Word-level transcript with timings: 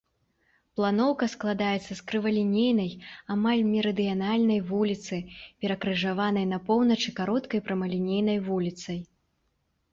Планоўка 0.77 1.25
складаецца 1.33 1.91
з 1.99 2.05
крывалінейнай 2.11 2.89
амаль 3.35 3.61
мерыдыянальнай 3.73 4.59
вуліцы, 4.71 5.15
перакрыжаванай 5.61 6.45
на 6.57 6.63
поўначы 6.73 7.09
кароткай 7.23 7.59
прамалінейнай 7.71 8.37
вуліцай. 8.53 8.99